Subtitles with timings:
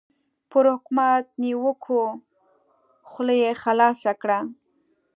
[0.49, 2.01] پر حکومت د نیوکو
[3.09, 4.39] خوله یې خلاصه کړه.